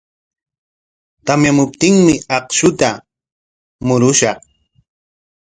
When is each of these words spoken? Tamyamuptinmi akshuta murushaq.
Tamyamuptinmi 1.25 2.15
akshuta 2.37 2.87
murushaq. 3.85 4.39